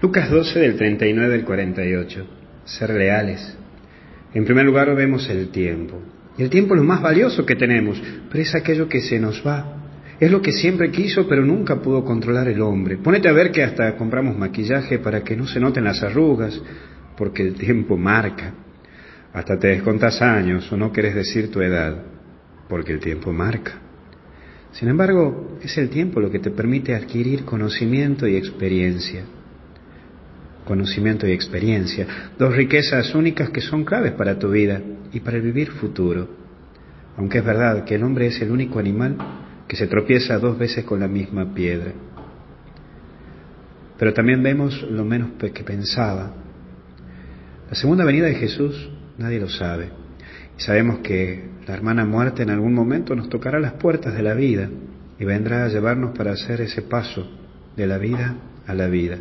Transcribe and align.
Lucas 0.00 0.30
12 0.30 0.60
del 0.60 0.76
39 0.76 1.34
al 1.34 1.44
48. 1.44 2.26
Ser 2.64 2.90
leales. 2.90 3.56
En 4.32 4.44
primer 4.44 4.64
lugar 4.64 4.94
vemos 4.94 5.28
el 5.28 5.48
tiempo. 5.48 6.00
El 6.38 6.50
tiempo 6.50 6.74
es 6.74 6.80
lo 6.80 6.86
más 6.86 7.02
valioso 7.02 7.44
que 7.44 7.56
tenemos, 7.56 8.00
pero 8.30 8.40
es 8.40 8.54
aquello 8.54 8.88
que 8.88 9.00
se 9.00 9.18
nos 9.18 9.44
va. 9.44 9.74
Es 10.20 10.30
lo 10.30 10.40
que 10.40 10.52
siempre 10.52 10.92
quiso, 10.92 11.26
pero 11.28 11.44
nunca 11.44 11.80
pudo 11.82 12.04
controlar 12.04 12.46
el 12.46 12.62
hombre. 12.62 12.98
Pónete 12.98 13.28
a 13.28 13.32
ver 13.32 13.50
que 13.50 13.64
hasta 13.64 13.96
compramos 13.96 14.38
maquillaje 14.38 15.00
para 15.00 15.24
que 15.24 15.36
no 15.36 15.48
se 15.48 15.58
noten 15.58 15.82
las 15.82 16.00
arrugas, 16.04 16.62
porque 17.16 17.42
el 17.42 17.54
tiempo 17.54 17.96
marca. 17.96 18.54
Hasta 19.32 19.58
te 19.58 19.66
descontas 19.66 20.22
años 20.22 20.70
o 20.70 20.76
no 20.76 20.92
quieres 20.92 21.16
decir 21.16 21.50
tu 21.50 21.60
edad, 21.60 22.04
porque 22.68 22.92
el 22.92 23.00
tiempo 23.00 23.32
marca. 23.32 23.80
Sin 24.70 24.88
embargo, 24.88 25.58
es 25.60 25.76
el 25.76 25.88
tiempo 25.88 26.20
lo 26.20 26.30
que 26.30 26.38
te 26.38 26.52
permite 26.52 26.94
adquirir 26.94 27.44
conocimiento 27.44 28.28
y 28.28 28.36
experiencia 28.36 29.24
conocimiento 30.68 31.26
y 31.26 31.32
experiencia, 31.32 32.06
dos 32.38 32.54
riquezas 32.54 33.14
únicas 33.14 33.48
que 33.48 33.62
son 33.62 33.86
claves 33.86 34.12
para 34.12 34.38
tu 34.38 34.50
vida 34.50 34.82
y 35.14 35.20
para 35.20 35.38
el 35.38 35.42
vivir 35.42 35.70
futuro. 35.70 36.28
Aunque 37.16 37.38
es 37.38 37.44
verdad 37.44 37.84
que 37.84 37.94
el 37.94 38.04
hombre 38.04 38.26
es 38.26 38.38
el 38.42 38.50
único 38.50 38.78
animal 38.78 39.16
que 39.66 39.76
se 39.76 39.86
tropieza 39.86 40.38
dos 40.38 40.58
veces 40.58 40.84
con 40.84 41.00
la 41.00 41.08
misma 41.08 41.54
piedra. 41.54 41.92
Pero 43.98 44.12
también 44.12 44.42
vemos 44.42 44.82
lo 44.90 45.06
menos 45.06 45.30
que 45.40 45.64
pensaba. 45.64 46.34
La 47.70 47.74
segunda 47.74 48.04
venida 48.04 48.26
de 48.26 48.34
Jesús 48.34 48.90
nadie 49.16 49.40
lo 49.40 49.48
sabe. 49.48 49.88
Y 50.58 50.60
sabemos 50.60 50.98
que 50.98 51.48
la 51.66 51.74
hermana 51.74 52.04
muerte 52.04 52.42
en 52.42 52.50
algún 52.50 52.74
momento 52.74 53.16
nos 53.16 53.30
tocará 53.30 53.58
las 53.58 53.72
puertas 53.72 54.14
de 54.14 54.22
la 54.22 54.34
vida 54.34 54.68
y 55.18 55.24
vendrá 55.24 55.64
a 55.64 55.68
llevarnos 55.68 56.16
para 56.16 56.32
hacer 56.32 56.60
ese 56.60 56.82
paso 56.82 57.26
de 57.74 57.86
la 57.86 57.96
vida 57.96 58.36
a 58.66 58.74
la 58.74 58.86
vida. 58.86 59.18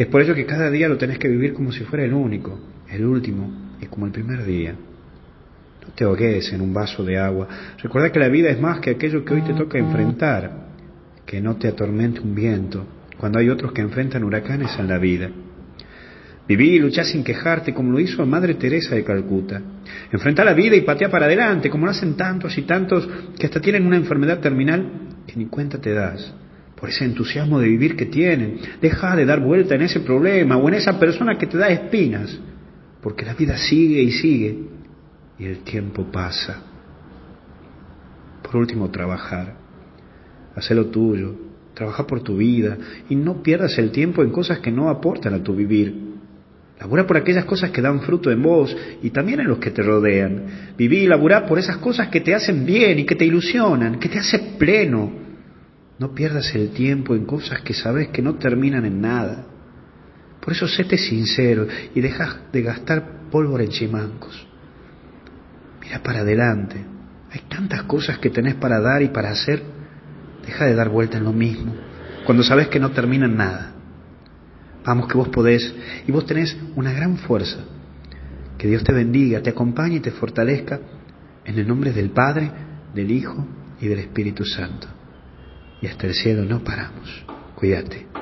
Es 0.00 0.06
por 0.06 0.22
ello 0.22 0.34
que 0.34 0.46
cada 0.46 0.70
día 0.70 0.88
lo 0.88 0.96
tenés 0.96 1.18
que 1.18 1.28
vivir 1.28 1.52
como 1.52 1.72
si 1.72 1.84
fuera 1.84 2.02
el 2.02 2.14
único, 2.14 2.58
el 2.90 3.04
último 3.04 3.74
y 3.82 3.84
como 3.84 4.06
el 4.06 4.12
primer 4.12 4.46
día. 4.46 4.72
No 4.72 5.92
te 5.94 6.04
ahogues 6.04 6.50
en 6.54 6.62
un 6.62 6.72
vaso 6.72 7.04
de 7.04 7.18
agua. 7.18 7.46
Recuerda 7.82 8.10
que 8.10 8.18
la 8.18 8.28
vida 8.28 8.48
es 8.48 8.58
más 8.58 8.80
que 8.80 8.88
aquello 8.88 9.22
que 9.22 9.34
hoy 9.34 9.42
te 9.42 9.52
toca 9.52 9.76
enfrentar. 9.76 10.68
Que 11.26 11.42
no 11.42 11.56
te 11.56 11.68
atormente 11.68 12.20
un 12.20 12.34
viento, 12.34 12.86
cuando 13.18 13.40
hay 13.40 13.50
otros 13.50 13.72
que 13.72 13.82
enfrentan 13.82 14.24
huracanes 14.24 14.74
en 14.78 14.88
la 14.88 14.96
vida. 14.96 15.30
Viví 16.48 16.76
y 16.76 16.78
luchá 16.78 17.04
sin 17.04 17.22
quejarte, 17.22 17.74
como 17.74 17.92
lo 17.92 18.00
hizo 18.00 18.24
Madre 18.24 18.54
Teresa 18.54 18.94
de 18.94 19.04
Calcuta. 19.04 19.60
Enfrenta 20.10 20.46
la 20.46 20.54
vida 20.54 20.76
y 20.76 20.80
patea 20.80 21.10
para 21.10 21.26
adelante, 21.26 21.68
como 21.68 21.84
lo 21.84 21.92
hacen 21.92 22.16
tantos 22.16 22.56
y 22.56 22.62
tantos 22.62 23.06
que 23.38 23.44
hasta 23.44 23.60
tienen 23.60 23.86
una 23.86 23.96
enfermedad 23.96 24.40
terminal 24.40 24.82
que 25.26 25.36
ni 25.36 25.44
cuenta 25.44 25.78
te 25.78 25.92
das 25.92 26.32
por 26.80 26.88
ese 26.88 27.04
entusiasmo 27.04 27.60
de 27.60 27.68
vivir 27.68 27.94
que 27.94 28.06
tienen. 28.06 28.58
Deja 28.80 29.14
de 29.14 29.26
dar 29.26 29.40
vuelta 29.40 29.74
en 29.74 29.82
ese 29.82 30.00
problema 30.00 30.56
o 30.56 30.66
en 30.68 30.74
esa 30.74 30.98
persona 30.98 31.36
que 31.36 31.46
te 31.46 31.58
da 31.58 31.68
espinas, 31.68 32.40
porque 33.02 33.26
la 33.26 33.34
vida 33.34 33.58
sigue 33.58 34.02
y 34.02 34.10
sigue 34.10 34.58
y 35.38 35.44
el 35.44 35.58
tiempo 35.58 36.04
pasa. 36.10 36.62
Por 38.42 38.56
último, 38.56 38.90
trabajar. 38.90 39.56
Hacer 40.56 40.76
lo 40.76 40.86
tuyo, 40.86 41.34
trabaja 41.74 42.06
por 42.06 42.22
tu 42.22 42.38
vida 42.38 42.76
y 43.08 43.14
no 43.14 43.42
pierdas 43.42 43.78
el 43.78 43.90
tiempo 43.90 44.22
en 44.22 44.30
cosas 44.30 44.58
que 44.60 44.72
no 44.72 44.88
aportan 44.88 45.34
a 45.34 45.42
tu 45.42 45.54
vivir. 45.54 46.08
Labura 46.80 47.06
por 47.06 47.18
aquellas 47.18 47.44
cosas 47.44 47.70
que 47.70 47.82
dan 47.82 48.00
fruto 48.00 48.30
en 48.30 48.42
vos 48.42 48.74
y 49.02 49.10
también 49.10 49.40
en 49.40 49.48
los 49.48 49.58
que 49.58 49.70
te 49.70 49.82
rodean. 49.82 50.72
Viví 50.78 51.00
y 51.00 51.06
laburá 51.06 51.44
por 51.44 51.58
esas 51.58 51.76
cosas 51.76 52.08
que 52.08 52.22
te 52.22 52.34
hacen 52.34 52.64
bien 52.64 52.98
y 52.98 53.04
que 53.04 53.16
te 53.16 53.26
ilusionan, 53.26 53.98
que 53.98 54.08
te 54.08 54.18
hace 54.18 54.38
pleno, 54.58 55.12
no 56.00 56.14
pierdas 56.14 56.54
el 56.54 56.70
tiempo 56.70 57.14
en 57.14 57.26
cosas 57.26 57.60
que 57.60 57.74
sabes 57.74 58.08
que 58.08 58.22
no 58.22 58.36
terminan 58.36 58.86
en 58.86 59.02
nada. 59.02 59.44
Por 60.40 60.54
eso 60.54 60.66
séte 60.66 60.96
sincero 60.96 61.66
y 61.94 62.00
deja 62.00 62.38
de 62.50 62.62
gastar 62.62 63.28
pólvora 63.30 63.64
en 63.64 63.68
chimancos. 63.68 64.46
Mira 65.82 66.02
para 66.02 66.20
adelante. 66.20 66.76
Hay 67.30 67.42
tantas 67.50 67.82
cosas 67.82 68.18
que 68.18 68.30
tenés 68.30 68.54
para 68.54 68.80
dar 68.80 69.02
y 69.02 69.08
para 69.08 69.30
hacer. 69.30 69.62
Deja 70.46 70.64
de 70.64 70.74
dar 70.74 70.88
vuelta 70.88 71.18
en 71.18 71.24
lo 71.24 71.34
mismo. 71.34 71.74
Cuando 72.24 72.42
sabes 72.44 72.68
que 72.68 72.80
no 72.80 72.92
termina 72.92 73.26
en 73.26 73.36
nada. 73.36 73.74
Vamos 74.86 75.06
que 75.06 75.18
vos 75.18 75.28
podés 75.28 75.74
y 76.06 76.10
vos 76.10 76.24
tenés 76.24 76.56
una 76.76 76.94
gran 76.94 77.18
fuerza. 77.18 77.58
Que 78.56 78.68
Dios 78.68 78.82
te 78.84 78.94
bendiga, 78.94 79.42
te 79.42 79.50
acompañe 79.50 79.96
y 79.96 80.00
te 80.00 80.12
fortalezca 80.12 80.80
en 81.44 81.58
el 81.58 81.68
nombre 81.68 81.92
del 81.92 82.08
Padre, 82.08 82.50
del 82.94 83.10
Hijo 83.10 83.46
y 83.82 83.86
del 83.86 83.98
Espíritu 83.98 84.46
Santo 84.46 84.99
y 85.82 85.86
hasta 85.86 86.06
el 86.06 86.14
cielo 86.14 86.44
no 86.44 86.62
paramos. 86.62 87.24
Cuídate. 87.56 88.19